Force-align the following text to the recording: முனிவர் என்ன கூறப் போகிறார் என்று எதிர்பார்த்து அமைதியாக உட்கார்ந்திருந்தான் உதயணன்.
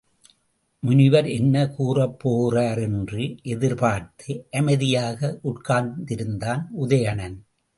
முனிவர் 0.83 1.27
என்ன 1.29 1.67
கூறப் 1.67 2.19
போகிறார் 2.19 2.79
என்று 2.79 3.37
எதிர்பார்த்து 3.41 4.47
அமைதியாக 4.51 5.39
உட்கார்ந்திருந்தான் 5.43 6.63
உதயணன். 6.81 7.37